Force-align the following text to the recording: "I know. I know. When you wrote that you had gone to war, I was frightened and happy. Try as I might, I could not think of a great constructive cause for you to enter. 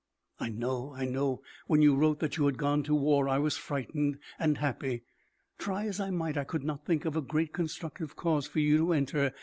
"I 0.39 0.49
know. 0.49 0.95
I 0.97 1.05
know. 1.05 1.43
When 1.67 1.83
you 1.83 1.93
wrote 1.95 2.21
that 2.21 2.35
you 2.35 2.47
had 2.47 2.57
gone 2.57 2.81
to 2.85 2.95
war, 2.95 3.29
I 3.29 3.37
was 3.37 3.55
frightened 3.55 4.17
and 4.39 4.57
happy. 4.57 5.03
Try 5.59 5.85
as 5.85 5.99
I 5.99 6.09
might, 6.09 6.37
I 6.37 6.43
could 6.43 6.63
not 6.63 6.83
think 6.87 7.05
of 7.05 7.15
a 7.15 7.21
great 7.21 7.53
constructive 7.53 8.15
cause 8.15 8.47
for 8.47 8.57
you 8.61 8.77
to 8.79 8.93
enter. 8.93 9.31